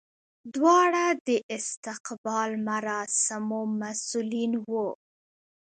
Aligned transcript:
دواړه 0.55 1.05
د 1.27 1.29
استقبال 1.57 2.49
مراسمو 2.69 3.59
مسولین 3.81 4.51
وو. 4.69 4.87